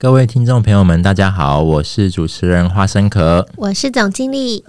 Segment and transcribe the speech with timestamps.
[0.00, 4.64] 各位听众朋友们，大家好，我是主持人花生壳，我是总经理。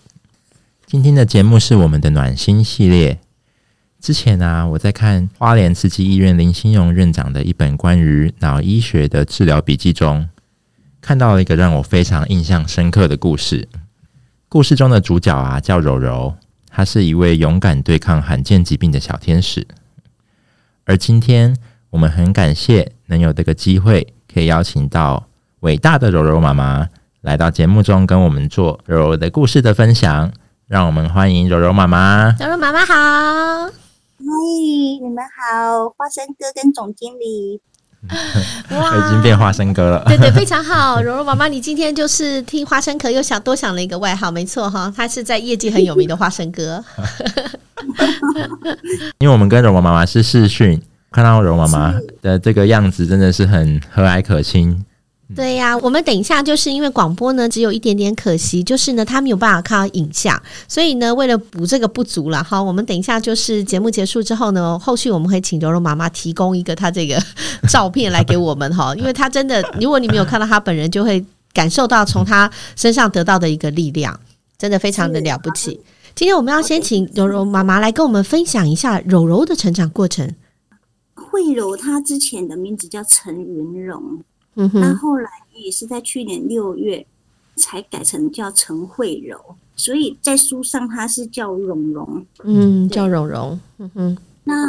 [0.88, 3.20] 今天的节目是我们的暖心系列。
[4.02, 10.28] 之前啊，我在看花莲慈济医院林心荣院长的一本关于脑医学的治疗笔记中，
[11.00, 13.70] 看到了一个让我非常印象深刻的故事。
[14.48, 16.34] 故事中的主角啊，叫柔柔，
[16.72, 19.68] 她是一位勇敢对抗罕见疾病的小天使。
[20.86, 21.56] 而今天，
[21.92, 24.16] 我们很感谢能有这个机会。
[24.34, 25.26] 可以邀请到
[25.62, 26.88] 伟大的柔柔妈妈
[27.22, 30.32] 来到节目中，跟我们做柔柔的故事的分享。
[30.68, 32.36] 让我们欢迎柔柔妈妈。
[32.40, 33.72] 柔柔妈妈好，嗨，
[35.02, 37.60] 你们好，花生哥跟总经理。
[38.70, 40.04] 哇， 已经变花生哥了。
[40.06, 41.02] 对对，非常好。
[41.02, 46.86] 柔柔妈妈，你今天就是替花生壳又想多想了一个外号，没错哈，他是在业界很有名的花生哥。
[49.18, 50.80] 因为我们跟柔柔妈妈是视讯。
[51.12, 54.86] 看到柔妈妈的这个样子，真的是很和蔼可亲。
[55.36, 67.22] 对呀、啊，我们等一下就是因为广播呢，只有一点点可惜，就是呢，他没有办法看到影像，所以呢，为了补这个不足了哈，我们等一下就是节目结束之后呢， 后续我们会请柔柔妈妈提供一个她这个
[67.70, 74.20] 照片来给我们哈，因为她真的，如果你没有看到她本人，就会感受到从她身上得到的一个力量，
[74.58, 75.80] 真的非常的了不起。
[76.16, 80.34] 今天我们要先请柔柔妈妈来跟我们分享一下柔柔的成长过程。
[81.30, 84.20] 慧柔，她之前的名字叫陈云荣，
[84.56, 87.06] 嗯哼，那后来也是在去年六月
[87.56, 89.40] 才改成叫陈慧柔，
[89.76, 94.18] 所以在书上她是叫蓉蓉，嗯，叫蓉蓉，嗯哼。
[94.44, 94.66] 那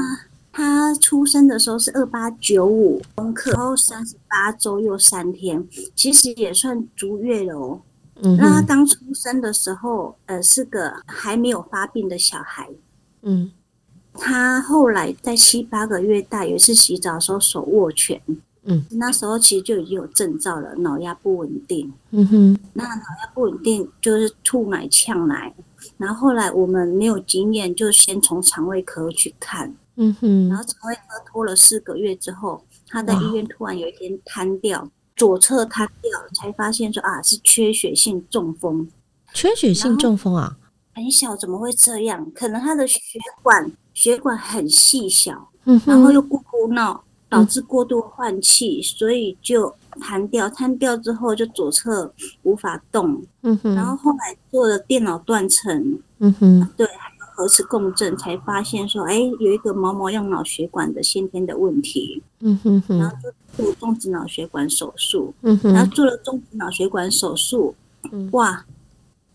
[0.52, 5.66] 她出生的时候是二八九五公克，然后三十八周又三天，
[5.96, 7.80] 其实也算足月了。
[8.22, 12.68] 嗯，那她刚出生的时候，呃，是个还没有发病的小孩，
[13.22, 13.50] 嗯。
[14.14, 18.20] 他后来在七八个月大，有一次洗澡的时候手握拳，
[18.64, 25.54] 嗯，那时候其实就已经有症兆了，脑压不稳定，嗯哼，那脑压不稳定就是吐奶呛奶，
[25.96, 38.88] 然后后来我们没有经验，就先从肠胃科去看，嗯哼，然后肠胃科拖了四个月之后，他在医院突然有一天瘫掉，左侧瘫掉，才发现说啊是缺血性中风，
[39.32, 40.58] 缺血性中风啊，
[41.00, 42.30] 很小怎么会这样？
[42.34, 43.00] 可能他的血
[43.42, 43.72] 管。
[43.92, 45.50] 血管很细小，
[45.84, 50.48] 然后又咕咕闹，导致过度换气，所以就瘫掉。
[50.48, 52.10] 瘫掉之后就左侧
[52.44, 53.22] 无法动，
[53.62, 55.98] 然后后来做了电脑断层，
[56.78, 62.22] 对，还有核磁共振，才发现说，哎，有一个毛毛样脑血管的先天的问题，
[62.88, 63.14] 然后
[63.56, 67.74] 就做中子脑血管手术，然后做了中子脑血管手术，
[68.30, 68.64] 哇，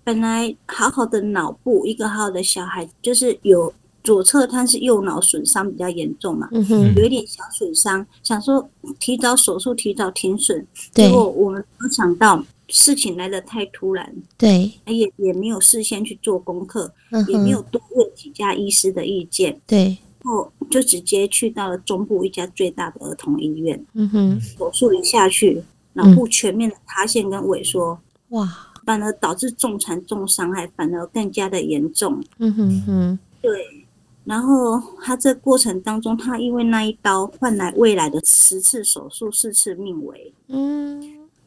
[0.06, 3.74] 本来好好的脑部，一个好好的小孩，就是有。
[4.06, 6.48] 左侧他是右脑损伤比较严重嘛，
[6.96, 10.64] 有一点小损伤，想说提早手术提早停损，
[10.94, 25.64] 结果我们没想到事情来的太突然，对，也也没有事先去做功课，嗯，也没有多问几家医师的意见，对，然后就直接去到了中部一家最大的儿童医院，嗯哼，手术一下去，
[25.94, 28.00] 脑部全面的塌陷跟萎缩，
[28.30, 28.48] 哇，
[28.85, 33.85] 反而导致重残重伤害，反而更加的严重，嗯哼哼，对。
[34.23, 40.34] 然后他这过程当中，他因为那一刀换来未来的十次手术，四次命危。
[40.47, 41.00] 嗯，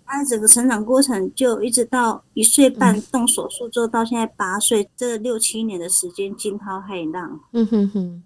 [0.06, 7.40] 他整个成长过程就一直到一岁半动手术之后，到现在八岁，这六七年的时间惊涛骇浪。
[7.52, 8.22] 嗯哼哼。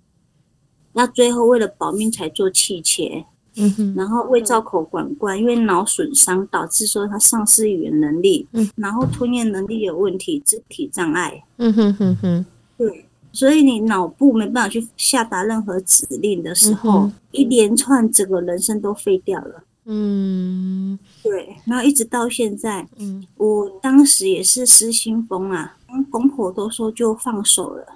[0.93, 3.25] 那最后为了保命才做气切。
[3.57, 3.95] 嗯哼。
[3.95, 8.47] 然后胃造口管灌，因为脑损伤导致说他丧失语言能力。
[8.53, 8.71] 嗯。
[8.77, 11.45] 然后吞咽能力有问题，肢体障碍。
[11.57, 12.47] 嗯哼哼哼。
[12.77, 13.07] 对。
[13.35, 19.65] 所以你脑部没办法去下达任何指令的时候，嗯、一连串整个人生都废掉了。
[19.87, 21.57] 嗯，对。
[21.65, 25.77] 然后一直到现在，嗯，我当时也是失心疯啊，
[26.11, 27.87] 公婆都说就放手了，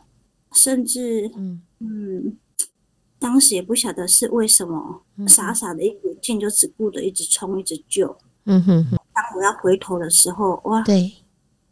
[0.52, 2.36] 甚至，嗯嗯，
[3.26, 8.17] 当时也不晓得是为什么，嗯、傻傻的一股劲就只顾着一直冲，一直救。
[8.44, 8.96] 嗯哼哼。
[9.12, 11.12] 当我要回头的时候，哇，对，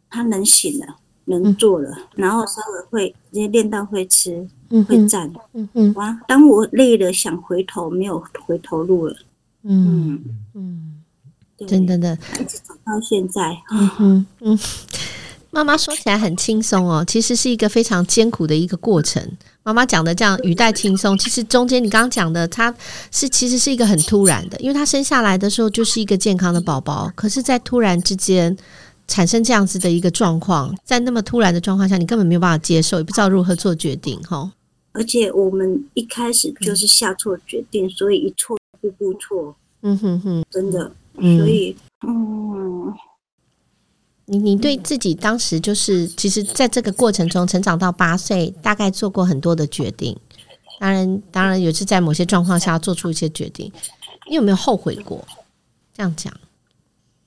[0.09, 0.97] 他能醒了。
[1.27, 5.33] 能做了，嗯、然后稍微会直接练到会吃，嗯、会站。
[5.53, 5.93] 嗯嗯。
[5.95, 6.21] 哇！
[6.27, 9.15] 当我累了想回头，没有回头路了。
[9.63, 10.23] 嗯
[10.53, 11.01] 嗯。
[11.65, 13.57] 真的的，一直走到现在。
[13.71, 14.59] 嗯哼嗯，
[15.49, 19.37] 妈妈说起来很轻松哦，其实是一个非常艰苦的一个过程。
[19.65, 22.71] 妈妈讲的这样语带轻松，其实中间你刚刚讲的，他
[23.11, 28.55] 是其实是一个很突然的，因为他生下来的时候就是一个健康的宝宝，可是，在突然之间
[29.07, 34.51] 产生这样子的一个状况，在那么突然的状况下，你根本没有办法接受，也不知道如何做决定，哈。
[34.91, 39.55] 而且我们一开始就是下错决定，所以一错步步错。
[39.81, 40.91] 嗯哼哼，真的。
[41.15, 41.75] 所以，
[42.07, 42.93] 嗯，
[44.25, 50.17] 你你对自己当时就是，其实在这个过程中成长到八岁，大概做过很多的决定。
[50.79, 53.71] 当然，当然也是在某些状况下做出一些决定。
[54.27, 55.23] 你有没有后悔过？
[55.93, 56.33] 这样讲，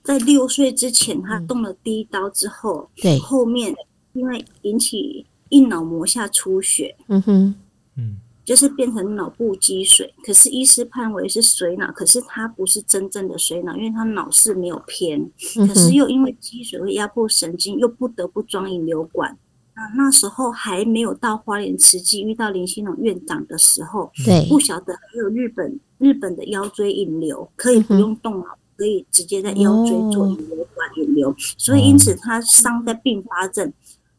[0.03, 3.75] 在六岁之前，他动了第一刀之后，对、嗯，后面
[4.12, 7.55] 因为引起硬脑膜下出血，嗯哼，
[7.97, 8.19] 嗯。
[8.49, 19.37] 就是变成脑部积水，可是医师判为是水脑，可是它不是真正的水脑，因为它脑室没有偏，可是又因为积水会压迫神经，又不得不装引流管。
[19.75, 33.71] 啊，那时候还没有到花莲慈济遇到林新龙院长的时候，对，不晓得还有日本日本的腰椎引流可以不用动脑，可以直接在腰椎做引流管引流，所以因此他伤在并发症。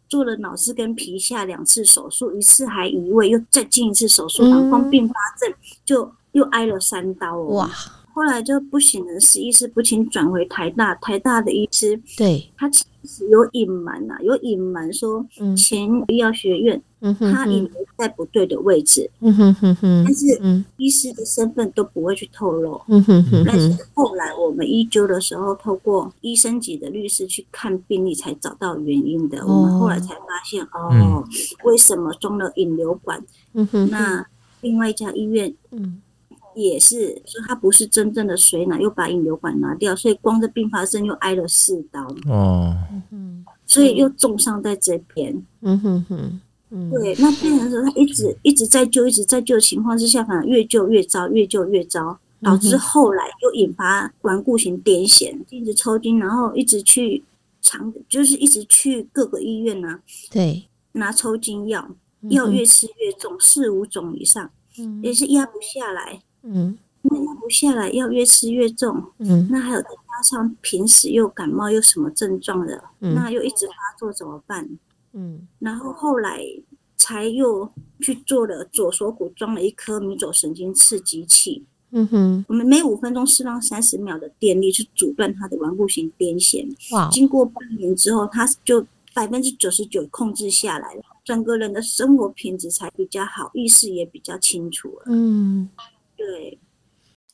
[0.09, 5.53] 做了脑室跟皮下两次手术，一次还移位，又再进一次手术，膀胱并发症
[5.85, 7.45] 就又挨了三刀哦。
[7.55, 7.69] 哇！
[8.19, 15.25] 后来就不行了，是医师不请转回台大，台大的医师对他其实有隐瞒呐，有隐瞒说
[15.55, 16.81] 前医药学院。
[17.01, 23.41] 嗯哼，他隐瞒在不对的位置，嗯哼哼哼，但是医师的身份都不会去透露，嗯哼哼。
[23.47, 29.47] 但是后来我们医纠的时候，透过医生级的律师去看病历，才找到原因的。
[29.47, 31.23] 我们后来才发现，哦，
[31.63, 33.23] 为什么装了引流管？
[33.53, 34.25] 嗯哼，那
[34.59, 36.01] 另外一家医院，嗯，
[36.55, 42.07] 也是说他不是真正的水奶，又把引流管拿掉，所以光这并发症又挨了四刀。
[42.27, 42.75] 哦，
[43.11, 45.43] 嗯，所以又重伤在这边。
[45.61, 46.41] 嗯哼哼。
[46.91, 57.23] 对，那病人说他一直一直在救，一直在救的情况之下，反而越救越糟，越救越糟，导致后来又引发顽固型癫痫，一直抽筋，然后一直去
[57.59, 59.99] 长，就是一直去各个医院啊，
[60.29, 61.89] 对，拿抽筋药，
[62.29, 64.51] 药越吃越重，四五种以上，
[65.01, 74.69] 也是压不下来，嗯，那压不下来，要越吃越重，嗯，那还有再加上平时又感冒又什么症状的，那又一直发作怎么办？
[75.13, 76.41] 嗯，然后后来
[76.97, 77.71] 才又
[78.01, 81.65] 去做了左锁骨装了一颗迷走神经刺激器。
[81.91, 86.67] 嗯哼，我们每五分钟释放三十秒的电力去阻断他的顽固性癫痫。
[86.93, 87.09] 哇！
[87.09, 95.05] 经过半年之后，他就百分之九十九控制下来了，整个人的生活品质才比较好，意识也比较清楚了。
[95.07, 95.67] 嗯，
[96.31, 96.59] 对，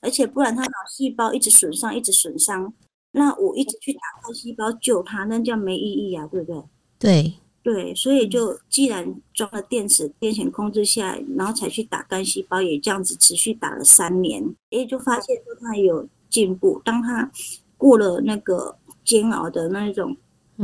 [0.02, 2.74] 而且不然他脑细胞一直损伤，一直损伤，
[3.12, 6.64] 那我一直去打干细胞救他，那叫没意义啊，对不对？
[7.00, 7.34] 对。
[7.66, 16.80] 对，所以就既然装了电池，癫痫控制下来，然后才去打干细胞，也这样子持续打了三年，诶，就发现说他有进步。
[16.86, 17.32] 当他
[17.76, 20.16] 过了那个煎熬的那种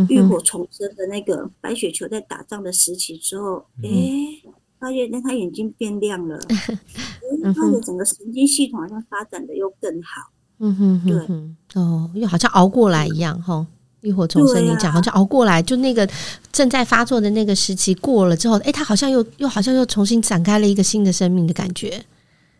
[0.10, 4.44] 浴火重生的那个白血球在打仗的时期之后，诶，
[4.82, 6.38] 发现那他眼睛变亮了，
[7.56, 10.32] 他的整个神经系统好像发展的又更好。
[10.58, 13.66] 嗯哼，对，哦，又好像熬过来一样，哈。
[14.02, 16.10] 浴火重生，你讲好像熬过来，就那个
[16.52, 22.04] 正在发作的那个时期过了之后，哎，他好像又又好像又重新展开了一个新的生命的感觉。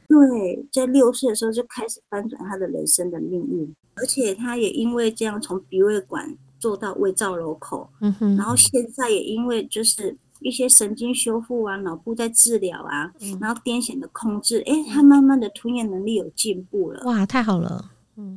[0.08, 17.04] 对，在六岁的时候就开始翻转他的人生的命运，而且他也因为这样从鼻胃管做到胃造瘘口，嗯哼，然后现在也因为就是一些神经修复啊、脑部在治疗啊，嗯、然后癫痫的控制，哎，他慢慢的吞咽能力有进步了。
[17.06, 17.92] 哇，太好了！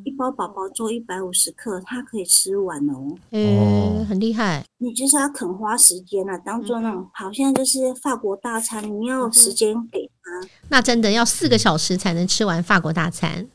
[0.04, 3.14] 一包宝宝做一百五十克，他可以吃完哦。
[3.32, 4.64] 哦，很厉害。
[4.78, 10.48] 你就是要肯花时间啊，当做那种好像就是法国大餐，你要有时间给他。
[10.70, 13.46] 那真的要四个小时才能吃完法国大餐。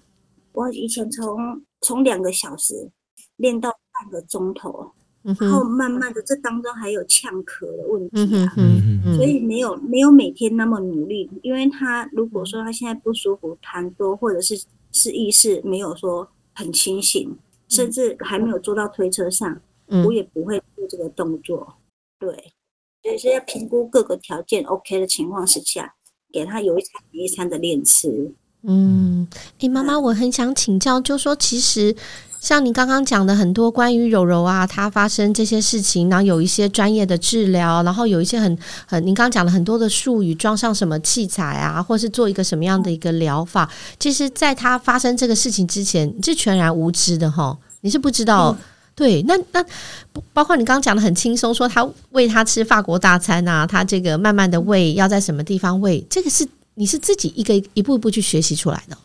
[0.51, 2.91] 我以前从从两个小时
[3.38, 4.91] 练到半个钟头，
[5.23, 8.53] 然后慢慢的这当中还有呛咳的问题啊，
[9.15, 14.61] 所以没有没有每天那么努力，因为他如果说他现在不舒服，痰多或者是。
[14.91, 21.75] 是意识没有说很清醒，甚至还没有坐到推车上，嗯、我也不会做这个动作。
[22.17, 22.31] 对，
[23.03, 25.93] 所以是要评估各个条件 OK 的情况之下，
[26.33, 28.33] 给他有一餐一餐的练吃。
[28.63, 31.95] 嗯，哎、欸，妈妈，我很想请教，就说其实。
[32.39, 43.69] 像你刚刚讲的很多关于柔柔啊，她发生这些事情，然后有一些专业的治疗，然后有一些很很，您刚刚讲了很多的术语，装上什么器材啊，或是做一个什么样的一个疗法，
[44.00, 48.51] 其实，在她发生这个事情之前，你是全然无知的哈，你是不知道。
[48.51, 48.58] 嗯、
[48.96, 49.63] 对，那那
[50.34, 58.98] 包括你刚刚讲的很轻松，说他喂他吃法国大餐啊，他这个慢慢的喂，要在什么地方喂，这个是你是自己一个一步一步去学习出来的。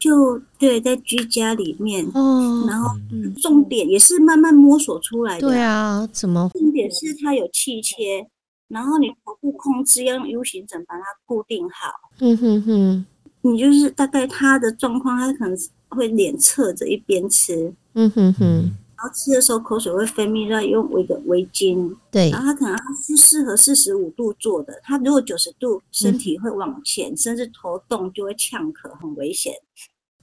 [0.00, 2.96] 就对，在居家里面，哦，然后
[3.40, 5.46] 重点也是慢慢摸索出来的。
[5.46, 6.50] 对啊，怎么？
[6.54, 8.26] 重点是它有气切，
[8.68, 11.92] 然后你头部控制要用 U 型枕把它固定好。
[12.20, 13.06] 嗯哼哼，
[13.42, 15.56] 你就是大概它的状况，它可能
[15.90, 17.72] 会脸侧着一边吃。
[17.92, 21.96] 嗯哼哼，然后吃的时候口水会分泌，要用围个围巾。
[22.10, 29.54] 对，然后他可能是适合四十五度做的，他如果九十度，身体会往前，嗯、甚至头动就会呛咳，很危险。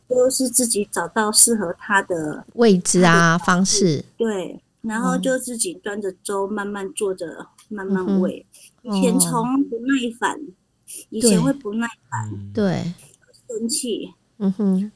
[0.08, 4.06] 都是自己找到适合他的位置啊，方式。
[4.16, 8.46] 对，然后就自己端着粥，慢慢坐着，慢慢喂。
[8.84, 10.40] 以前从不耐烦，
[11.10, 12.94] 以前会不耐烦，对，
[13.50, 14.92] 生气，嗯哼，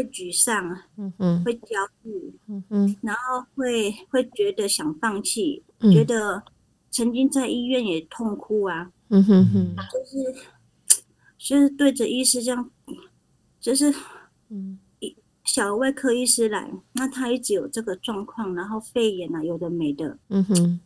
[0.00, 6.42] 会沮丧，嗯嗯，会焦虑，嗯嗯，然后会会觉得想放弃，觉得
[6.90, 10.46] 曾经在医院也痛哭啊，嗯哼哼，就是
[11.38, 12.70] 就是对着医师这样，
[13.60, 13.94] 就是。
[14.52, 14.80] 嗯，
[15.44, 20.80] 小外科医师来，那他一直有这个状况，然后肺炎啊，有的没的，嗯哼，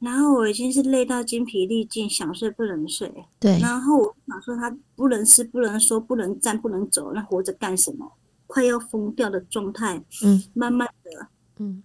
[0.00, 8.12] 然后我已经是累到精疲力尽，想睡不能睡，对，然后我想说他不能吃，不能说，不能站，不能走，那活着干什么？
[8.48, 11.28] 快要疯掉的状态，嗯，慢慢的，
[11.60, 11.80] 嗯，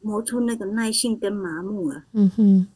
[0.00, 2.68] 磨出那个耐性跟麻木了，嗯哼，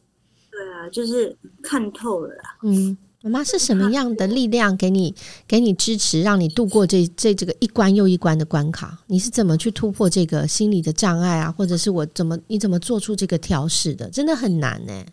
[0.51, 2.97] 对啊，就是看透了啦，嗯。
[3.25, 5.15] 妈妈是什么样的力量给你
[5.47, 8.99] 给你支持，让你度过这这这个一关又一关的关卡？
[9.07, 11.49] 你是怎么去突破这个心理的障碍啊？
[11.49, 14.09] 或者是我怎么你怎么做出这个调试的？
[14.09, 15.07] 真的很难呢、欸，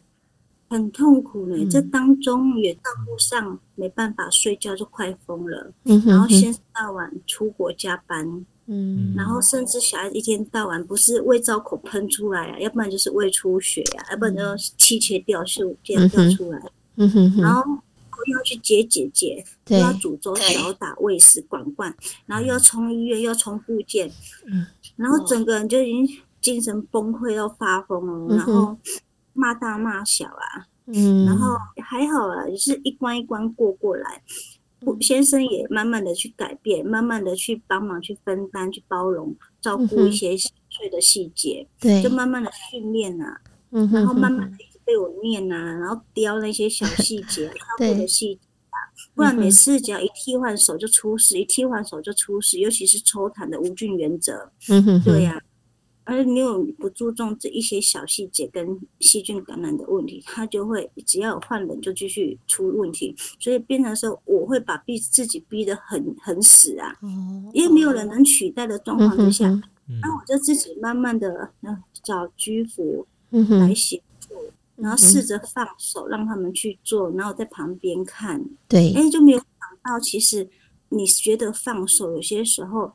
[0.71, 1.65] 很痛苦呢、欸。
[1.65, 5.71] 嗯、这当中也道路上没办法睡觉，就快疯了。
[5.85, 14.43] 嗯哼哼，然后先到晚出国加班，嗯，然后甚至小孩一天到晚不是胃造口喷出来啊，要不然就是胃出血啊，要不然就
[14.79, 16.59] 气切掉就这样掉出来。
[16.97, 17.63] 嗯哼哼，然后。
[18.27, 21.93] 要去接姐姐，要煮粥、扫打、喂食、管灌，
[22.27, 24.13] 然后又要冲医院，又要冲复健，
[24.47, 28.77] 嗯，然后整个人就已经精神崩溃到发疯了，嗯、然后
[29.41, 34.23] 骂大骂小啊，嗯，然后还好啊，也是一关一关过过来。
[35.01, 44.57] 先生也慢慢的去改变，慢慢的去帮忙、去分担、去包容、照顾一些细碎的细节，对、嗯，就慢慢的训练啊，嗯哼哼，然后慢慢的。
[44.83, 48.79] 被我念呐、啊，然后雕那些小细节， 照顾的细节啊，
[49.15, 55.05] 不然每次只要一替换手就出事，一替换手就出事，尤其是抽痰的无菌原则，嗯哼哼。
[55.05, 55.39] 对呀、啊，
[56.05, 66.97] 而你有不注重这一些小细节跟细菌感染的问题，他就会只要有换人就继续出问题，所以变成说我会把逼自己逼得很很死啊，
[67.53, 69.49] 因为没有人能取代的状况之下，
[70.03, 71.51] 那、我就自己慢慢的
[72.03, 74.03] 找居服来写。
[74.77, 78.43] 然后试着放手，让他们去做，然后在旁边看。
[78.67, 79.47] 对，哎，就没有想
[79.85, 80.49] 到，其实
[80.89, 82.91] 你觉得放手，有些时候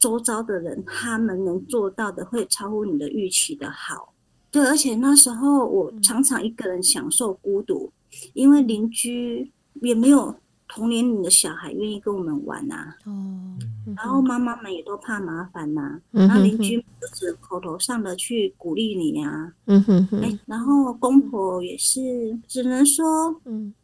[0.00, 4.12] 周遭的人他们能做到的，会超乎你的预期的好。
[4.50, 7.92] 对，而且那时候我常常一个人享受孤独，
[8.32, 9.52] 因为邻居
[9.82, 10.34] 也没有。
[10.72, 13.58] 同年龄的小孩愿意跟我们玩呐、啊，哦，嗯、
[13.96, 23.04] 然后妈妈们也都怕麻烦呐、啊，嗯、哼哼然后邻居就是口头上的去鼓励你呀、啊，嗯哼哼，哎，然后公婆也是只能说，
[23.46, 23.74] 嗯嗯，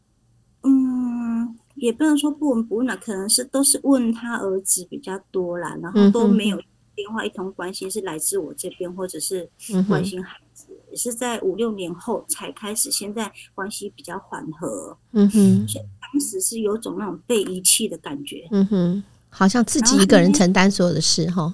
[1.77, 6.61] 也不能说不闻不问了，可能是都是问他儿子比较多啦，然后都没有
[6.95, 9.49] 电话一通关心是来自我这边或者是
[9.87, 15.67] 关心孩子，嗯、也是在五六年后才开始，现在关系比较缓和，嗯哼。
[16.13, 21.53] 当时是有种那种被遗弃的感觉，嗯哼，好像自己一个人承担所有的事哈。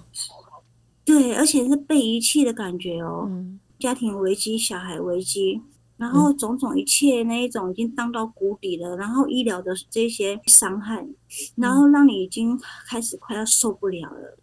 [1.04, 5.60] 对，而且是被遗弃的感觉哦，嗯、家庭危机、小孩危机，
[6.02, 11.06] 然后种种一切那一种已经荡到谷底了，然后医疗的这些伤害，
[11.54, 14.36] 然后让你已经开始快要受不了了。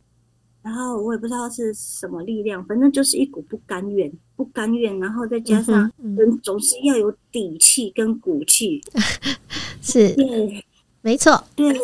[0.61, 8.81] 然后我也不知道是什么力量，反正就是一股不甘愿，不甘愿，然后再加上人总是要有底气跟骨气。
[9.83, 10.65] 是，对，
[11.01, 11.77] 没错，对。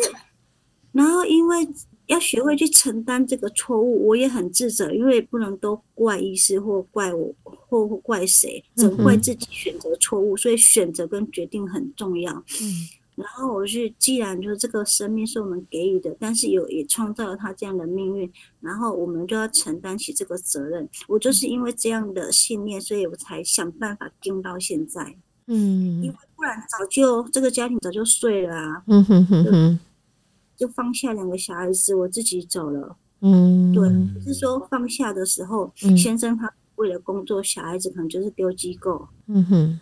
[0.92, 1.68] 然后因为
[2.06, 12.32] 要学会去承担这个错误，我也很自责，因为不能都怪医师或怪我或或怪谁，只怪自己选择错误，所以选择跟决定很重要。
[12.32, 20.88] 嗯，然后我是，既然就是这个生命是我们给予的，但是有也创造了他这样的命运，然后我们就要承担起这个责任。
[21.08, 25.16] 我就是因为这样的信念，所以我才想办法撑到现在。
[25.48, 28.82] 嗯，因为不然早就这个家庭早就碎了啊。
[28.86, 29.80] 嗯哼哼哼，
[30.56, 32.96] 就放下两个小孩子，我自己走了。
[33.20, 33.88] 嗯，对，
[34.24, 39.08] 是说放下的时候，嗯、先生他为了工作，小孩子可能就是丢机构。
[39.26, 39.80] 嗯哼。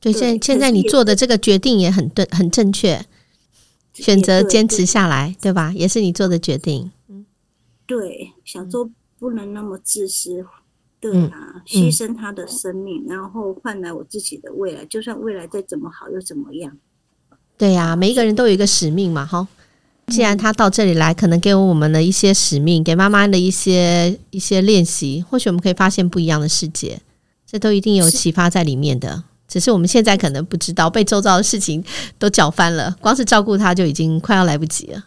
[0.00, 3.04] 对，现现在你做的这个决定也很对，很正确，
[3.92, 5.72] 选择坚持下来，对吧？
[5.74, 6.92] 也是你做的决定。
[7.08, 7.26] 嗯，
[7.84, 10.46] 对，想说不能那么自私，
[11.00, 14.84] 对啊，牺牲他的生命，然后换来我自己的未来。
[14.84, 16.78] 就算未来再怎么好，又怎么样？
[17.56, 19.48] 对呀，每一个人都有一个使命嘛，哈。
[20.08, 27.00] 既然他到这里来，可能给我们的一些使命，给妈妈的一些一些练习，或许我们可以发现不一样的世界，
[27.46, 29.24] 这都一定有启发在里面的。
[29.46, 31.82] 只是我们现在可能不知道，被周遭的事情
[32.18, 35.04] 都搅翻了，光是照顾他就已经快要来不及了。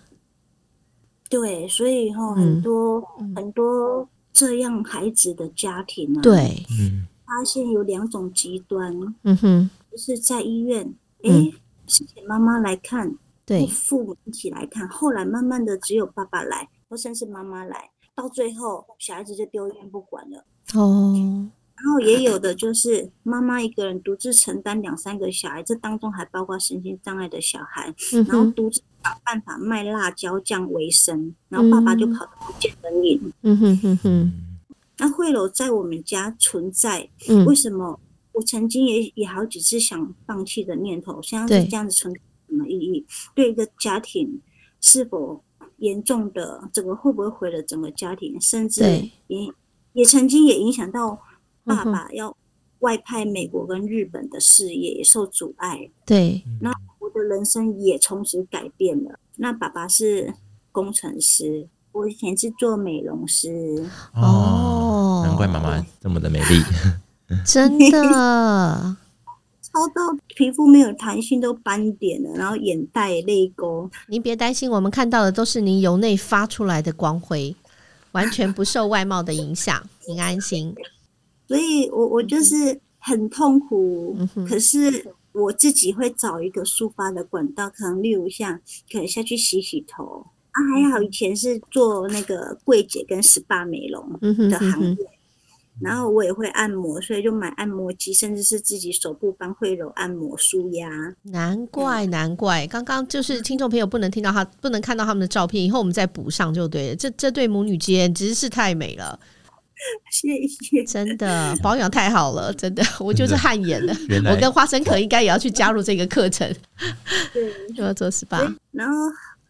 [1.30, 6.66] 对，所以以后很多、嗯、很多这样孩子的家庭啊，对，
[7.26, 8.92] 发现有两种极端，
[9.24, 10.94] 嗯哼，就是在医院，
[11.24, 11.54] 诶，
[11.88, 20.46] 是请妈妈来看，对，父母一起来看，后来慢慢的只有爸爸来，或甚至妈妈来，到最后小孩子就丢医院不管了。
[20.76, 21.50] 哦。
[21.84, 27.92] 然后也有的就是妈妈一个人独自承担两三个小孩，这当中还包括身心障碍的小孩，
[28.28, 33.34] 然后独自想办法卖辣椒酱为生，然后爸爸就跑得不见人影。
[33.42, 34.34] 嗯哼哼哼。
[35.00, 37.10] 那惠楼在我们家存在，
[37.48, 38.00] 为什么？
[38.34, 42.14] 我曾经也也好几次想放弃的念头，像是这样子存
[42.62, 43.06] 么意义？
[43.36, 44.40] 对一个家庭
[44.80, 45.44] 是否
[45.78, 48.40] 严重的这个会不会毁了整个家庭？
[48.40, 48.84] 甚至
[49.28, 49.52] 也
[49.94, 51.20] 也曾经也影响到。
[51.64, 52.36] 爸爸要
[52.80, 59.20] 外派美国跟日本的事业也受阻碍，对，那我的人生也从此改变了。
[59.36, 60.34] 那爸爸是
[60.72, 63.88] 工程师，我以前是做美容师。
[64.16, 66.64] 哦，难怪妈妈这么的美丽，
[67.46, 68.98] 真的，
[69.74, 73.90] 超到皮肤没有弹性都斑点了，然后眼袋泪沟。
[74.08, 77.56] 您别担心，我们看到的都是您由内发出来的光辉，
[78.12, 80.76] 完全不受外貌的影响，您安心。
[81.48, 88.60] 所以我我就是很痛苦，嗯、可是我自己会找一个抒发的管道，可能例如像
[88.92, 94.98] 可能下去洗洗头啊，还好以前是做那个柜姐跟 SPA 美容的行业，嗯、哼
[95.80, 100.90] 然后我也会按摩，所以就买按摩机，甚至是自己手部帮会揉按摩舒压。
[101.24, 106.96] 难怪难怪，刚刚就是听众朋友不能听到他，不能看到他们的照片，以后我们再补上就对了。
[106.96, 109.20] 这这对母女间真是太美了。
[110.12, 113.96] 谢谢，真的保养太好了，真的，我就是汗颜了。
[114.30, 116.48] 我跟花生壳应该也要去加入这个课程，
[117.34, 118.56] 对，就 要做 SPA。
[118.72, 118.94] 然后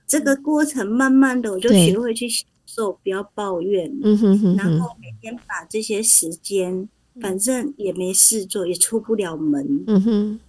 [0.08, 3.92] 这个过程慢慢的，我就学会去享受，不要抱怨。
[4.04, 4.56] 嗯哼哼。
[4.56, 6.88] 然后每天把这些时间，
[7.20, 9.84] 反正也没事做，也出不了门。
[9.88, 10.40] 嗯哼。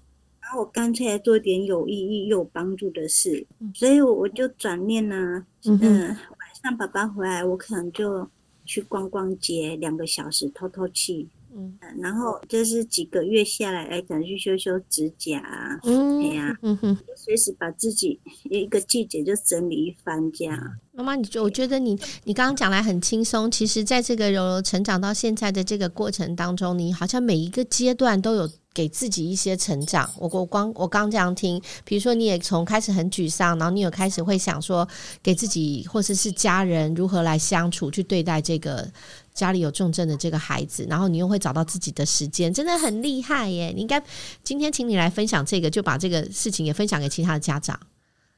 [0.40, 6.16] 然后我干脆来做点有意义又有帮助的事，所以我我就转念呢，嗯，晚
[6.62, 8.28] 上爸爸回来，我可能就。
[8.64, 15.40] 去逛逛街，两个小时透透气，嗯，然后就是几个月下来，哎，可能去修修指甲
[15.82, 20.78] 哎呀，嗯哼，随时把自己一个季节就整理一番这样。
[20.94, 28.48] 妈妈，你觉我觉得你你刚刚讲来很轻松，其实在这个柔柔成长到现在的这个过程当中，你好像每一个阶段都有。
[28.74, 34.88] 给自己一些成长，我我光我刚这样听，比如说你也从开始很沮丧，然后你有开始会想说，
[35.22, 38.90] 给自己或者是家人如何来相处，去对待这个
[39.34, 43.74] 家里有重症的这个孩子，然后你又会找到自己的时间，真的很厉害耶！
[43.76, 44.02] 你应该
[44.42, 47.78] 今天请你来分享这个，就把这个事情也分享给其他的家长，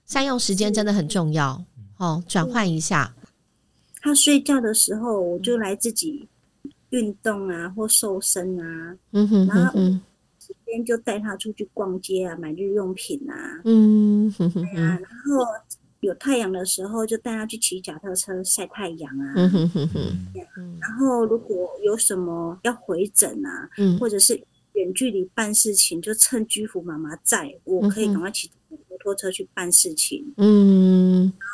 [0.05, 1.64] 善用时间真的很重要
[2.05, 3.14] 哦，转换一下。
[4.01, 6.29] 他睡觉的时候，我就来自己
[6.90, 9.81] 运动啊，或瘦身啊，嗯哼，然后。
[10.67, 15.47] 天就带他出去逛街啊，买日用品啊，嗯，对啊，然后
[16.01, 24.35] 有太阳的时候就带他去骑脚踏车晒太阳啊，嗯哼哼哼，然后如果有什么要回诊啊，嗯，或者是
[24.73, 31.49] 远距离办事情，就趁居服妈妈在，我可以赶快骑摩托车去办事情，嗯，然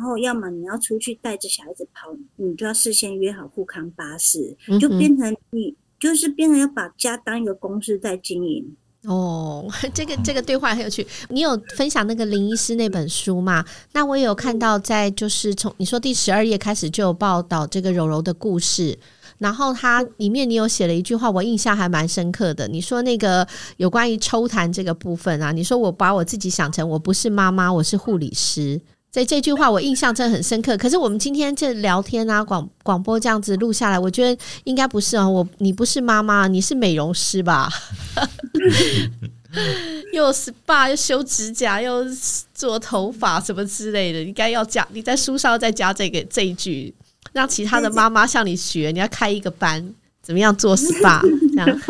[0.00, 5.76] 后要么你要出去带着小孩子跑，你就要事先约好护康巴士，就变成你。
[6.00, 11.06] 就是变成要把家当一个公司在经营哦， 这个这个对话很有趣。
[11.30, 13.64] 你有分享那个林医师那本书吗？
[13.92, 18.98] 那我也有看到，在就是从你说第十二页开始就有报道这个柔柔的故事。
[19.38, 22.68] 然后它里面你有写了一句话，我印象还蛮深刻的。
[22.68, 23.46] 你说那个
[23.78, 28.78] 有关于抽痰这个部分啊，你说我把我自己想成我不是妈妈，我是护理师。
[29.14, 30.76] 所以这句话我印象真的很深刻。
[30.76, 35.28] 可是我们今天这聊天啊，广广播这样子录下来，我觉得应该不是啊。
[35.28, 37.70] 我你不是妈妈，你是美容师吧？
[40.12, 42.04] 又 SPA 又修指甲又
[42.52, 46.92] 做头发什么之类的，应该要加你在书上再加这个这一句，
[47.32, 48.90] 让其他的妈妈向你学。
[48.90, 51.20] 你要开一个班，怎么样做 SPA
[51.54, 51.78] 这样。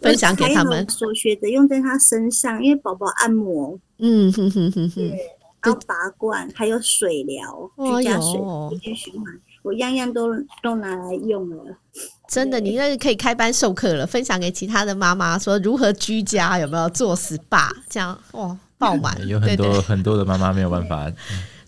[0.00, 0.88] 分享给他们。
[0.88, 5.12] 所学的用在他身上，因为宝宝按摩，嗯哼哼哼哼，
[5.62, 8.30] 然后拔罐，还有水疗，居家水
[8.70, 9.24] 一循环，
[9.62, 10.28] 我样样都
[10.62, 11.64] 都拿来用了。
[12.28, 21.10] 真的，你应该是可以开班授课了，分享给其他的妈妈，说如何居家有没有做 SPA，这样哇爆满， 有很多很多的妈妈没有办法，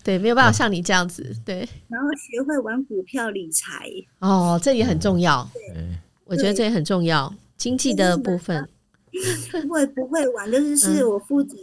[0.09, 1.57] 对，没有办法像你这样子，对。
[1.87, 3.85] 然后学会玩股票理财，
[4.19, 5.85] 哦，这也很重要，对，
[6.25, 8.67] 我觉得这也很重要，经济的部分。
[9.61, 11.55] 不会不会玩，就是是我负责。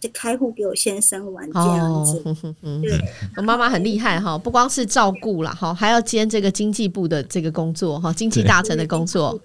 [0.00, 2.20] 就开户给我先生玩这样子，
[2.62, 3.00] 哦、对，
[3.36, 9.40] 我妈妈很厉害哈，不光是照顾了哈，还要兼这个经济部的这个工作哈，经济大臣的工作。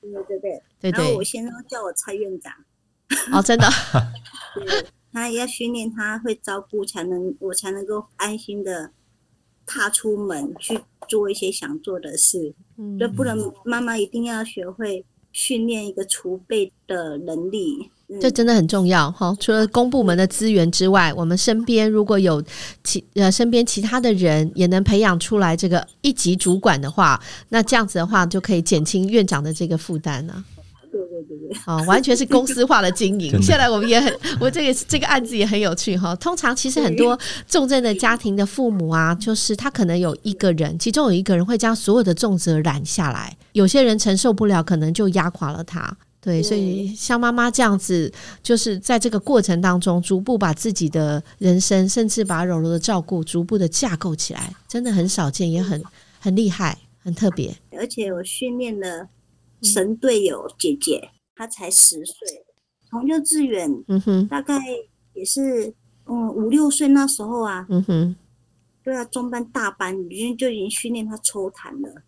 [0.00, 0.90] 对对对对对。
[0.90, 2.52] 然后我先生叫我蔡院长。
[3.32, 3.68] 哦，真的。
[5.12, 8.90] 对，他也要训练他会照顾，才能我才能够安心的
[9.66, 12.54] 踏出门去做一些想做的事。
[12.78, 17.90] 嗯，就不能妈妈一定要学会训练一个储备的能力。
[18.20, 19.34] 这真的很重要哈！
[19.40, 22.44] 除了公部门的资源之外，我们身边如果有
[22.84, 30.44] 其呃身边其他的人也能培养出来这个一级主管的话，那这样子的话就可以减轻院长的这个负担了。
[30.92, 33.32] 对对对对，好， 完全是公司化的经营。
[33.42, 36.14] 现在我们也很，我这个这个案子也很有趣哈。
[36.16, 45.96] 通常其实很多重症的家庭的父母啊，就是他可能有一个人，其中有一个人会将所有的重责揽下来，有些人承受不了，可能就压垮了他。
[46.20, 48.12] 对，所以像妈妈这样子，
[48.44, 55.82] 就是在这个过程当中，逐步把自己的人生，甚至把柔柔的照顾，逐步的架构起来，真的很少见，也很
[56.20, 57.52] 很厉害，很特别。
[57.76, 59.08] 而且我训练了
[59.62, 62.44] 神队友姐姐，她才十岁，
[62.90, 64.60] 从幼稚园，嗯哼，大概
[65.14, 65.72] 也是
[66.06, 68.16] 嗯五六岁那时候啊，嗯哼，
[68.82, 72.02] 对啊，中班大班已经就已经训练她抽痰了，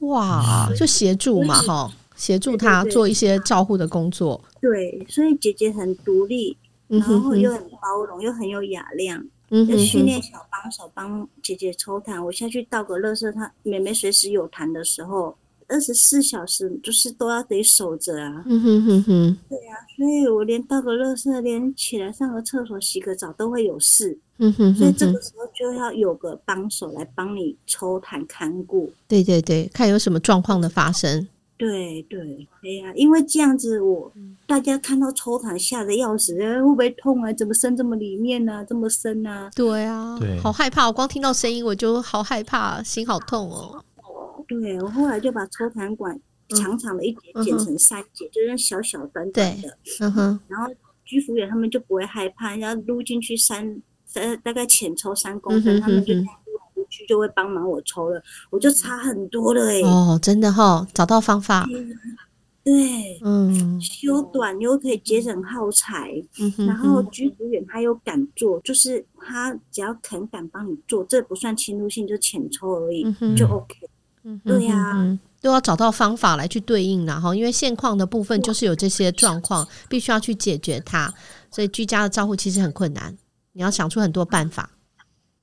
[0.00, 1.92] 哇，就协助嘛，哈。
[2.16, 9.26] 协助她做一些照护的工作，对，所以姐姐很独立，然后又很包容，又很有雅量。
[9.50, 15.36] 嗯，训练小帮手帮姐姐抽痰，我下去倒个垃圾，她妹妹随时有痰的时候，
[15.74, 18.44] 二十四小时就是都要得守着啊。
[18.46, 24.16] 嗯哼哼哼，对啊，所以我连倒个垃圾，连起来上个厕所、洗个澡都会有事。
[24.38, 28.92] 嗯哼，所以这个时候就要有个帮手来帮你抽痰看顾。
[29.08, 31.26] 对对对，看有什么状况的发生。
[31.56, 34.12] 对对，哎呀，因为这样子我，我
[34.46, 37.32] 大家看到抽痰吓得要死，会不会痛啊？
[37.32, 38.64] 怎么伸这么里面呢、啊？
[38.64, 39.50] 这么深啊？
[39.54, 40.86] 对啊，对，好害怕！
[40.86, 43.82] 我光听到声音我就好害怕，心好痛哦。
[44.46, 49.78] 对，我后来就把抽痰管长长的一节剪成三节，嗯、就是小小短短的。
[50.00, 50.40] 嗯哼。
[50.48, 50.72] 然后
[51.04, 56.14] 居服员他们就不会害怕，然后撸进去三三大概浅抽三公分，嗯、哼哼他们就。
[57.08, 59.82] 就会帮忙我抽了，我就差很多了哎、欸。
[59.82, 61.66] 哦，真的哈、哦，找到方法。
[62.62, 73.74] 对，嗯，修短又可以节省耗材，嗯哼哼，然后居服员他又敢做，就是他只要肯敢帮你做，这不算侵入性，就浅抽而已，嗯、就 OK。
[74.24, 81.12] 嗯，对呀、啊，都要找到方法来去对应，然后因为现况的部分就是有这些状况，必须要去解决它，
[81.50, 83.16] 所以居家的照护其实很困难，
[83.52, 84.70] 你要想出很多办法。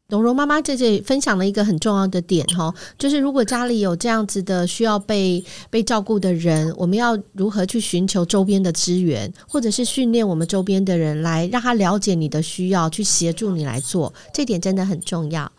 [0.10, 15.50] 蓉蓉妈妈在这里分享了一个很重要的点哈，就是如果家里有这样子的需要被被照顾的人，我们要如何去寻求周边的资源，或者是训练我们周边的人来让他了解你的需要，去协助你来做，这点真的很重要。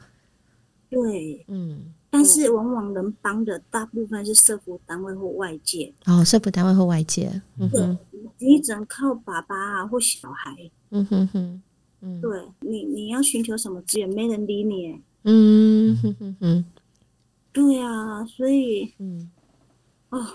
[0.91, 7.99] 对，嗯，但是往往能帮的大部分是社福单位或外界哦，社福单位或外界，嗯哼，
[8.37, 11.63] 你只能靠爸爸啊或小孩，嗯哼哼。
[12.05, 14.09] 嗯，对你，你要寻求什么资源？
[14.09, 15.01] 没人理你。
[15.23, 16.65] 嗯哼哼哼，
[17.53, 19.31] 对啊，所以，嗯，
[20.11, 20.27] 哦，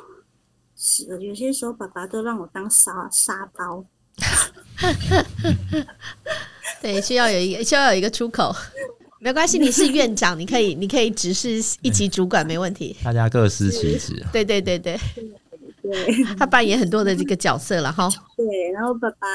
[0.76, 3.86] 是的，有些时候爸爸都让我当沙沙包。
[6.82, 8.52] 对，需要有一个需要有一个出口，
[9.20, 12.96] 没关系，你是院长，你可以你可以只是一级主管，没问题。
[13.04, 14.26] 大家各司其职。
[14.32, 15.00] 对对对对。
[15.80, 18.10] 对，他扮演很多的这个角色了哈。
[18.36, 19.28] 对，然后爸爸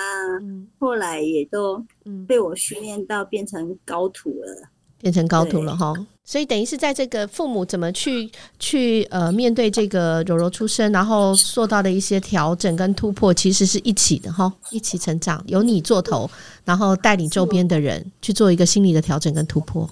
[0.79, 1.83] 后来也都
[2.27, 4.68] 被我训练到变成高徒了。
[5.01, 5.95] 变成高徒了哈。
[6.25, 16.31] 所以等于是在这个父母怎么去去呃面对这个柔柔出生，然后做到的一些调整跟突破，其实是一起的哈，一起成长，由你做头，
[16.65, 19.89] 然后带领周边的人去做一个心理的调整跟突破。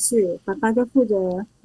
[0.00, 1.14] 是爸爸就负责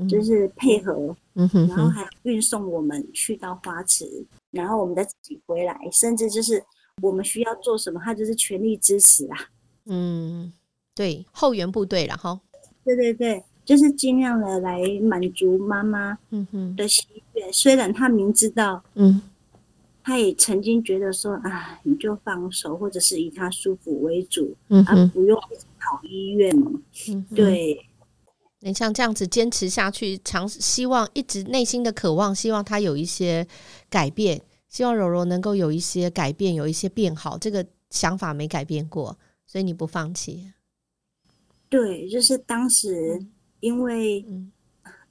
[0.10, 4.06] 就是配合，嗯哼，然后还运送我们去到花池，
[4.52, 6.62] 然后我们再自己回来，甚至就是
[7.02, 9.38] 我们需要做什么，他就是全力支持啊。
[9.86, 10.52] 嗯，
[10.94, 12.40] 对，后援部队然后。
[12.84, 13.42] 对对对。
[13.66, 16.18] 就是尽量的来满足妈妈
[16.76, 19.22] 的心愿，虽然他明知道，嗯，
[20.04, 25.40] 他也曾经觉得说啊，你就放手，或者是以他舒服为主，嗯，而不用
[25.80, 26.54] 跑医院，
[27.10, 27.86] 嗯，对。
[28.60, 33.48] 你像这样子坚持下去，尝试希望一直内心的渴望，希望他有一些
[33.90, 40.52] 改变，希望柔柔能够有一些改变，有一些变好，这个想法没改变过，所以你不放弃。
[41.70, 43.26] 对，就是当时。
[43.64, 44.26] 因为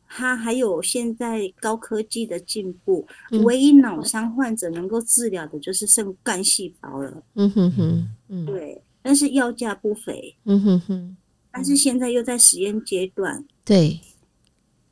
[0.07, 7.23] 他还有现在高科技的进步，嗯、唯一脑伤患者能够治疗的就是肾干细胞了。
[7.33, 10.37] 嗯哼哼，嗯，对，但是药价不菲。
[10.45, 11.17] 嗯哼哼，
[11.51, 13.43] 但是现在又在实验阶段。
[13.65, 13.99] 对，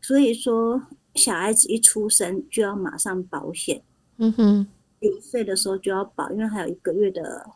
[0.01, 0.81] 所以说
[1.14, 3.83] 小孩子一出生就要马上保险。
[4.16, 4.66] 嗯哼，
[5.01, 7.46] 一岁的时候就要保，因为还有一个月的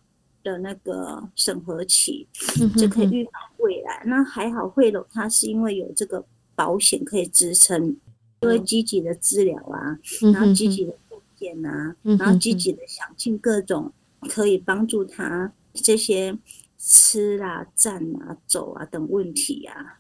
[0.44, 2.28] 的那个审核期，
[2.76, 4.04] 就可以预防未来。
[4.07, 7.96] 那还好，惠楼它是因为有这个保险可以支撑，
[8.42, 9.98] 因为积极的治疗啊，
[10.33, 13.92] 然后积极的复健啊，然后积极的想尽各种
[14.28, 16.38] 可以帮助他这些
[16.78, 19.98] 吃啊、站啊、走啊等问题啊，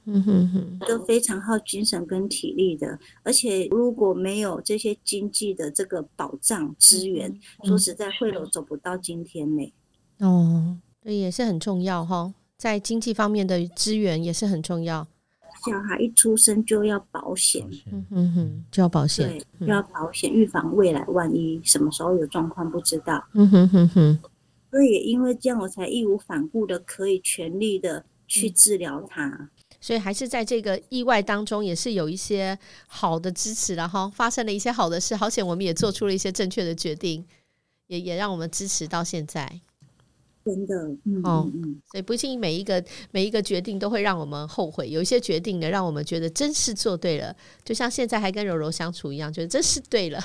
[0.86, 2.98] 都非常耗精神跟体力的。
[3.22, 9.72] 而且如果没有这些经济的这个保障资源，说实在，惠楼走不到今天呢。
[10.18, 15.06] 哦，这，也是很重要哈，在经济方面的资源也是很重要。
[15.66, 19.26] 小孩一出生就要保险，嗯哼哼，就要保险，
[19.58, 23.24] 对，就要保险，预防未来万一什么时候有状况不知道。
[23.32, 24.18] 嗯哼哼哼。
[24.70, 29.48] 所以也因为这样，我才义无反顾的可以全力的去治疗他。
[29.80, 37.24] 所以还是在这个意外当中，也是有一些好的支持了哈，发生了一些好的事，好险我们也做出了一些正确的决定，
[37.86, 39.60] 也也让我们支持到现在。
[40.44, 40.74] 真的，
[41.06, 41.50] 嗯，哦，
[41.90, 50.20] 所以不信每一个每一个决定都会让我们后悔，有一些决定呢，让我们觉得真是做对了，就像现在还跟柔柔相处一样，觉得真是对了。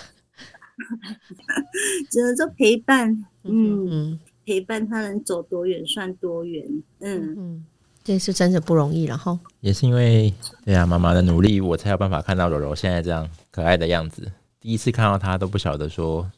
[2.12, 3.12] 只能说陪伴，
[3.43, 6.65] 嗯嗯，陪伴他能走多远算多远，
[6.99, 7.65] 嗯嗯，
[8.03, 9.39] 这是真的不容易了哈。
[9.62, 10.34] 也是因为
[10.65, 14.29] 对啊，妈妈的努力，我才有办法看到柔柔现在这样可爱的样子。
[14.60, 16.29] 第一次看到她都不晓得说，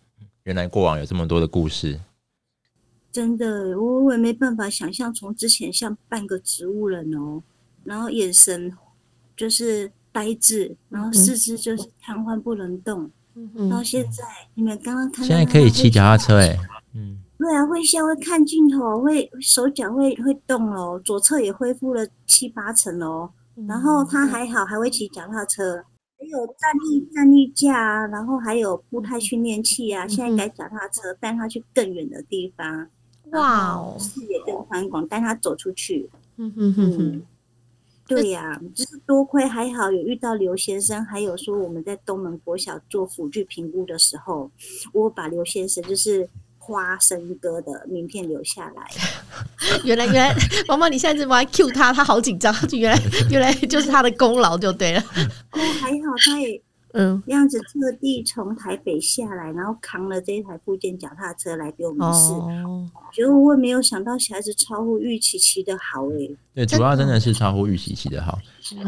[0.43, 1.99] 原来过往有这么多的故事。
[3.11, 7.43] 真的，我我也没办法想象，从之前像半个植物人哦，
[7.83, 8.71] 然后眼神
[9.35, 16.57] 就是呆滞，然后四肢就是瘫痪不能动，嗯，到现在你们刚刚看到现在可以骑脚踏车哎，
[16.93, 23.29] 嗯，对啊，会笑，会看镜头，会手脚会会动哦，左侧也恢复了七八成哦，
[23.67, 25.83] 然后他还好，还会骑脚踏车，
[26.17, 32.87] 还有站立站立架啊，然后还有步态训练器啊，现在改脚踏车带他去更远的地方。
[33.31, 36.09] 哇哦，视野更宽广，带他走出去。
[36.37, 37.21] 嗯哼哼哼，
[38.07, 44.49] 对呀、啊，就是多亏还好有遇到刘先生，还有说我们在东门国小做辅具评估的时候，
[44.93, 48.89] 我把刘先生就是花生哥的名片留下来。
[49.85, 50.35] 原来原来，
[50.67, 51.93] 毛毛你现在怎么还 cue 他？
[51.93, 55.01] 他好紧张，原来原来就是他的功劳就对了。
[55.51, 56.61] 哦，还好他也。
[56.93, 62.33] 嗯，这样子特地从台北下来，然后扛了这一台部件脚踏车来给我们试。
[62.33, 66.37] 哦，结果我也没有想到小孩子超乎预期骑的好诶、欸。
[66.53, 68.37] 对，主要真的是超乎预期骑的好。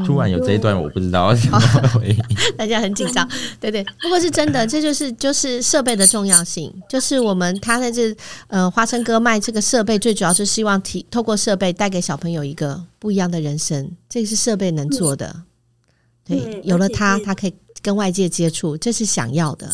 [0.05, 1.59] 突然有这一段，我不知道怎么
[1.93, 2.17] 回应。
[2.57, 3.27] 大家很紧张，
[3.59, 3.83] 对对。
[4.01, 6.73] 不过是真的，这就是就是设备的重要性。
[6.89, 8.15] 就是我们他在这
[8.47, 13.95] 呃花生哥卖这个设备，最主要是希望提透过设备带给小朋友一个不一样的人生。
[14.09, 15.43] 这个是设备能做的。
[16.25, 17.53] 对，对，有了它，它可以。
[17.83, 19.69] 跟外界接触，这是想要的。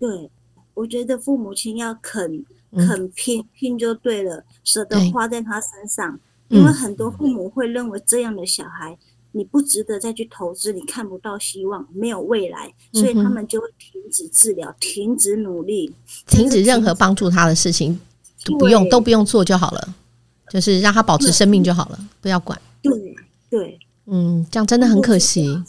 [0.00, 0.28] 对，
[0.74, 6.18] 我觉得父母亲要肯肯拼拼就对了，舍得花在他身上。
[6.48, 8.98] 因为很多父母会认为这样的小孩，
[9.30, 15.94] 你不值得再去投资，你看不到希望，没有未来，所以他们就会停止治疗，停止努力，
[16.26, 18.00] 停止任何帮助他的事情，
[18.44, 19.94] 都不用都不用做就好了，
[20.50, 22.60] 就是让他保持生命就好了，不要管。
[22.82, 22.92] 对
[23.48, 25.62] 对，嗯，这样真的很可惜。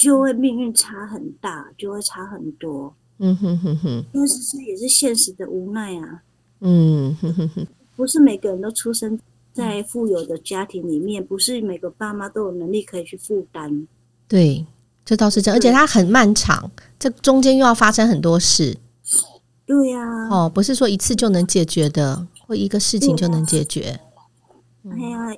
[0.00, 2.94] 就会命运差很大，就会差很多。
[3.18, 6.22] 嗯哼哼哼，但是这也是现实的无奈啊。
[6.60, 9.20] 嗯哼哼哼，不是每个人都出生
[9.52, 13.86] 在富有的家庭里面，不是每个爸妈都有能力可以去负担。
[14.26, 14.64] 对，
[15.04, 18.78] 这倒是真，而且它很漫长，这中间又要发生很多事。
[19.66, 24.00] 对呀、啊，哦，不是说一次就能解决的，或一个事情就能解决。
[24.90, 25.36] 哎呀，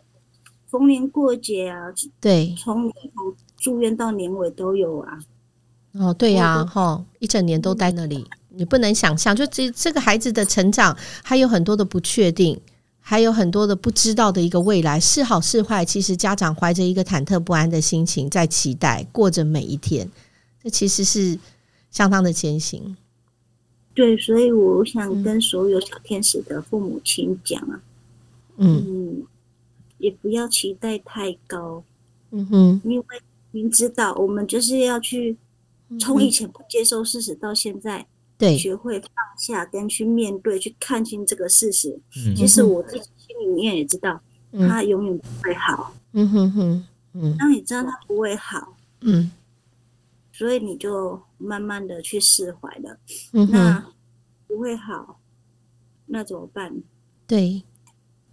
[0.70, 5.18] 逢年过节啊，对，从年头住院到年尾都有啊。
[5.92, 12.60] 哦，对呀、啊，哈、哦，一整年都在那里，你不能想象，就这这个孩子的成长还有很多的不确定，
[12.98, 15.84] 还有很多的不知道的一个未来是好是坏。
[15.84, 20.10] 其实家长怀着一个忐忑不安的心情在期待，过着每一天，
[20.60, 21.38] 这其实是
[21.90, 22.96] 相当的艰辛。
[23.94, 27.80] 对，所以我想跟所有小天使的父母亲讲啊，
[28.56, 29.22] 嗯，嗯，
[29.98, 31.84] 也不要期待太高，
[32.30, 33.04] 嗯哼，因为
[33.52, 35.36] 您知道，我们就是要去
[35.98, 41.98] 从以前不接受事实到现在，对，学会放下跟去面对，去看清这个事实。
[42.26, 44.20] 嗯，其实我自己心里面也知道，
[44.68, 45.94] 他永远不会好。
[46.12, 49.30] 嗯哼哼，嗯，当你知道他不会好，嗯。
[50.34, 52.98] 所以你就慢慢的去释怀了，
[53.34, 53.86] 嗯、那
[54.48, 55.20] 不会好，
[56.06, 56.74] 那怎么办？
[57.26, 57.62] 对，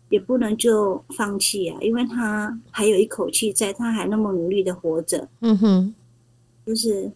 [0.09, 5.27] 也不能就放弃啊，因为他还有一口气在，他还那么努力的活着。
[5.39, 5.95] 嗯哼，
[6.65, 7.11] 就是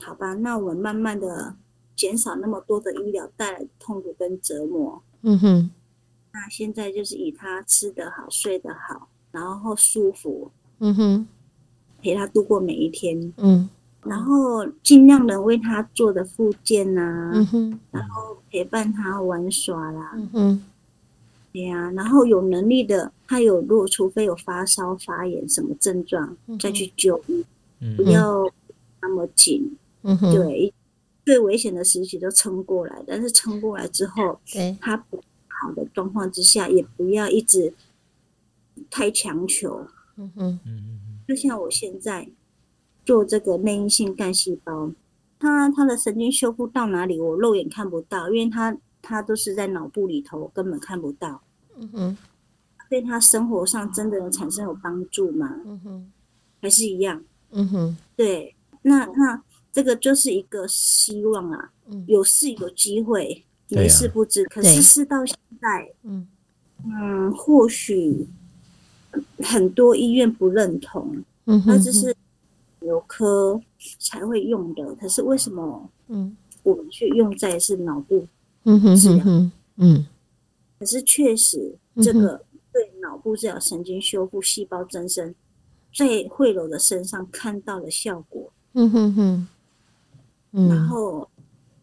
[0.00, 1.54] 好吧，那我们慢慢的
[1.94, 5.02] 减少那么多的医疗带来的痛苦跟折磨。
[5.22, 5.70] 嗯哼，
[6.32, 10.50] 那现在就是以他吃得好、睡得好，然后舒服。
[10.78, 11.26] 嗯哼，
[12.00, 13.32] 陪他度过每一天。
[13.36, 13.68] 嗯。
[14.04, 20.64] 然后尽量的为他做的复健呐、啊，嗯、哼然后陪伴他玩耍啦，嗯哼，
[21.52, 27.44] 对呀、啊，然后有能力的，他有如果除非有发烧、发炎什么症状，嗯、再去就医，
[27.80, 28.50] 嗯、不要
[29.00, 30.72] 那么紧，嗯哼，对，
[31.24, 34.76] 最危险的时期都撑过来，但是撑过来之后，对。
[34.80, 37.74] 他不好的状况之下，也不要一直
[38.90, 39.86] 太强求，
[40.16, 40.60] 嗯哼，
[41.28, 42.28] 就像我现在。
[43.04, 44.92] 做这个内因性干细胞，
[45.40, 51.42] 它它的神经修复到哪里，我肉眼看不到，因为它它都是在脑部里头，根本看不到。
[51.76, 52.16] 嗯哼，
[52.88, 55.60] 对他生活上真的有产生有帮助吗？
[55.66, 56.12] 嗯哼，
[56.62, 57.22] 还是一样。
[57.50, 64.44] 嗯哼，对，那那这个就是一个希望啊，嗯有事有机会，没事不知。
[64.44, 66.26] 可是事到现在，嗯
[66.84, 68.26] 嗯，或许
[69.42, 72.14] 很多医院不认同，嗯哼，那这是。
[72.84, 73.60] 有科
[74.00, 75.88] 才会用的，可是为什么？
[76.08, 78.26] 嗯，我们却用在是脑部
[78.64, 79.24] 嗯哼治疗，
[79.76, 80.06] 嗯，
[80.78, 85.34] 可是确实这个对脑部治疗神经修复、细胞增生，
[85.94, 89.48] 在惠柔的身上看到了效果，嗯哼哼，
[90.52, 90.68] 嗯。
[90.68, 91.28] 然后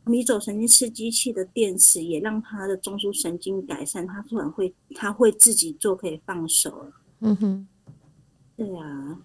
[0.06, 6.88] 迷走神经刺激器的电池也让他的中枢神经改善，他突然会他会自己做，可以放手，
[7.20, 7.68] 嗯哼，
[8.56, 9.18] 对啊。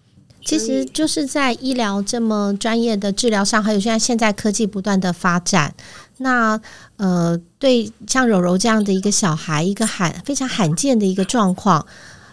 [0.43, 5.73] 其实就是在医疗这么专业的治疗上，还有现在现在科技不断的发展，
[6.17, 6.59] 那
[6.97, 11.85] 呃，对像柔柔这样的一个小孩，一个罕非常罕见的一个状况，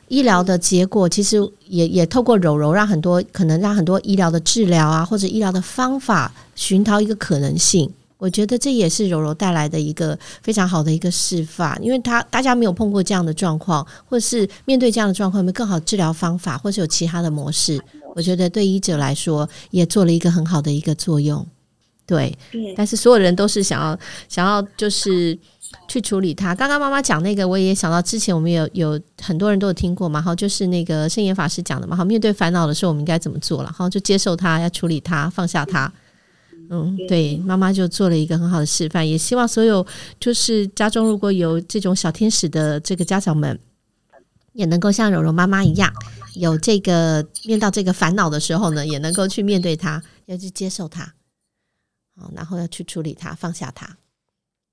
[0.09, 7.93] 医疗的结果其实也也透过柔柔，让很多可能让很多医疗的治疗啊，或者医疗的方法寻找一个可能性。
[8.19, 17.83] 我觉得这也是柔柔带来的一个非常好的一个示范，因为他大家没有碰过这样的状况，或是面对这样的状况，有没有更好治疗方法，或是有其他的模式？
[18.15, 21.45] 我觉得对医者来说也做了一个很好的一个作用。
[22.07, 22.37] 对，
[22.77, 25.39] 但是所有人都是想要想要就是
[25.89, 26.55] 去处理它。
[26.55, 33.73] 刚刚妈妈讲那个，我也想到之前我们有有很多人都有听过嘛，好，就是那个圣严法师讲的嘛，好，面对烦恼的时候我们应该怎么做了？
[33.73, 35.93] 好，就接受它，要处理它，放下它。
[36.71, 39.87] 嗯，对，妈妈就做了一个很好的示范，也希望所有
[40.19, 43.59] 就是家中如果有这种小天使的这个家长们，
[44.55, 45.93] 也能够像柔柔妈妈一样，
[46.35, 51.13] 有这个面到这个烦恼的时候呢，也能够去面对它，要去接受它，
[52.17, 53.99] 好，然后要去处理它，放下它，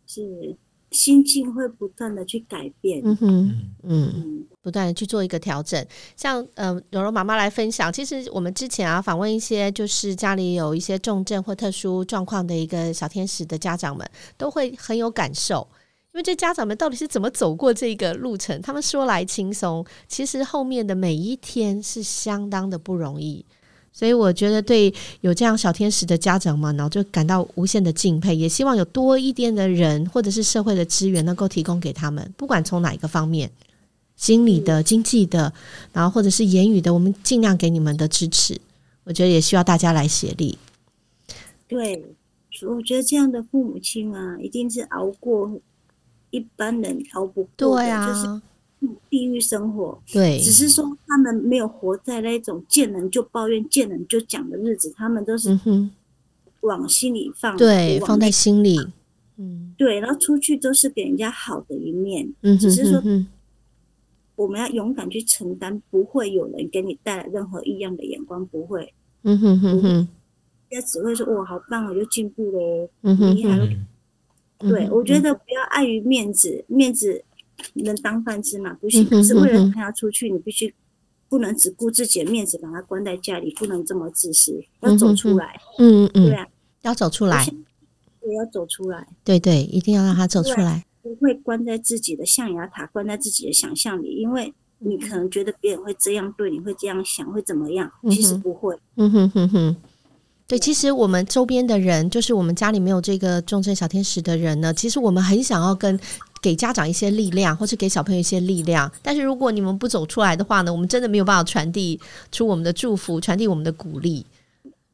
[0.06, 0.58] 是。
[0.91, 5.86] 心境会不断的去改变，嗯哼，嗯，不断的去做一个调整。
[6.15, 15.67] 像呃，柔柔妈妈来分享，其实我们之前啊访问一些就是家里有一些重症或特殊状况的一个小天使的家长们，都会很有感受，
[16.12, 18.60] 因为这家长们到底是怎么走过这个路程？
[18.60, 23.45] 他们说来轻松，其实后面的每一天是相当的不容易。
[23.99, 33.52] 所以我觉得，对有这样小天使的家长们，然后就感到无限的敬佩，也希望有多一点的人或者是社会的资源能够提供给他们，不管从哪一个方面，
[34.15, 35.52] 心理的、经济的，
[35.91, 38.58] 然后或者是言语的，我们尽量给你们的支持。
[39.04, 40.58] 我觉得也需要大家来协力。
[41.67, 42.02] 对，
[42.65, 45.60] 我觉得这样的父母亲啊，一定是熬过
[46.29, 48.41] 一般人熬不过的，对啊，就是
[49.10, 50.02] 地狱生活。
[50.12, 55.58] 对，只是说他们没有活在那种见人就抱怨、见人就讲的日子，他们都是
[56.62, 58.77] 往心里放，对，放在心里。
[59.38, 62.34] 嗯，对，然后出去都是给人家好的一面。
[62.42, 63.02] 嗯，只是说
[64.36, 68.94] 我们要勇敢去承担，不会有人给你带来任何异样的眼光，不会。
[69.23, 69.90] 嗯哼哼哼，
[70.69, 73.86] 人家只会说：“哇，好棒啊，又进步了。”嗯哼哼。
[74.60, 77.23] 对，我觉得不要碍于面子，面子
[77.73, 78.73] 能当饭吃嘛？
[78.81, 80.73] 不行，可是为了跟他出去，你必须
[81.27, 85.60] 不能只顾自己的面子，把他关在家里，不能这么自私，要走出来。
[85.77, 86.47] 嗯嗯，对啊，
[86.81, 87.45] 要走出来，
[88.25, 89.07] 也要走出来。
[89.23, 97.91] 对对，一定要让他走出来，不会关在自己的象牙塔，关在自己的想象里，因为你可能觉得别人会这样对你，会这样想，会怎么样？
[98.10, 98.77] 其实不会。
[98.95, 99.75] 嗯哼哼哼。
[100.47, 105.99] 对，其实我们周边的人，就是我们家里没有这个重症小天使的人呢，其实我们很想要跟
[106.42, 108.92] 给家长一些力量，或是给小朋友一些力量。
[109.02, 112.00] 但是如果你们不走出来的话呢，我们真的没有办法传递
[112.31, 114.25] 出我们的祝福，传递我们的鼓励。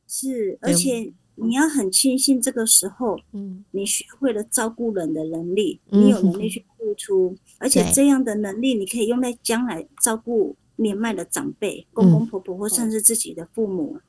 [0.08, 13.96] 是，而且你要很庆幸这个时候，嗯，你学会了照顾人的能力，你有能力去付出，嗯、而且这样的能力你可以用在将来照顾年迈的长辈、公公婆婆，或甚至自己的父母。
[13.96, 14.02] 嗯、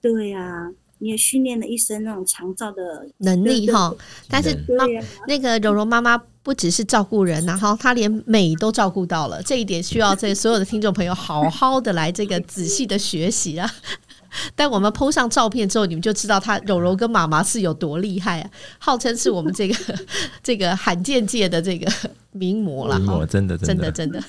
[0.00, 0.72] 对呀、啊。
[1.00, 3.94] 你也训练了一身那种长照的能力哈，
[4.28, 4.84] 但是妈
[5.26, 13.70] 那个柔柔妈妈不只是照顾人，然后她连美都照顾到了，这一点需要这所有的听众朋友好好的来这个仔细的学习啊。
[14.54, 19.74] 但我们 PO 上照片之后，你们就知道她柔柔跟妈妈是有多厉害啊，号称是我们这个
[20.42, 21.90] 这个罕见界的这个
[22.32, 24.22] 名模了，模真的真的真的，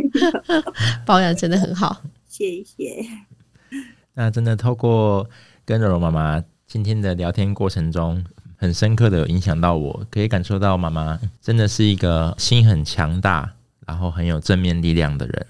[1.06, 3.04] 保养真的很好，谢谢。
[4.14, 5.26] 那真的透过。
[5.70, 8.24] 跟柔柔妈妈今天的聊天过程中，
[8.56, 13.52] 很深刻的影响到我，可以感受到妈妈真的是一个心很强大，
[13.86, 15.46] 然后很有正面力量的人。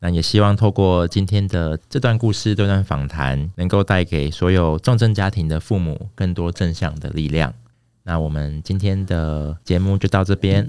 [0.00, 7.54] 那也希望透过今天的这段故事、这段访谈，能够带给所有重症家庭的父母更多正向的力量。
[8.02, 10.68] 那我们今天的节目就到这边。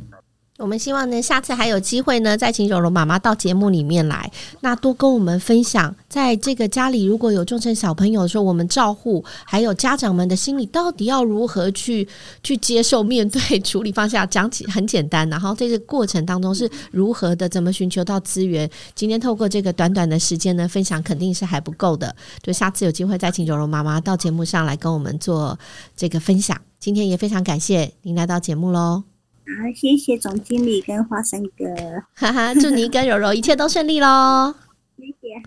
[0.57, 4.31] 我们希望呢，下次还有机会呢，再请柔柔妈妈到节目里面来，
[4.61, 12.07] 那多跟我们分享，在这个家里如果有重症小朋友的时候，我们照护还有家长们的心理到底要如何去
[12.41, 14.27] 去接受、面对、处理、方向。
[14.29, 18.69] 讲起很简单，然后在这个过程当中是如何的，怎么寻求到资源？
[18.95, 25.59] 今天透过这个短短的时间呢，分享肯定是还不够的，就下次有机会再请柔柔妈妈到节目上来跟我们做
[25.97, 26.57] 这个分享。
[26.79, 29.14] 今天也非常感谢您来到节目喽。
[29.45, 31.65] 好，谢谢总经理跟花生哥，
[32.15, 34.53] 哈哈，祝你跟柔柔一切都顺利喽！
[34.97, 35.41] 谢谢，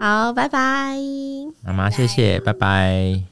[0.00, 0.96] 好，好，拜拜，
[1.64, 3.24] 妈妈，谢谢，拜拜。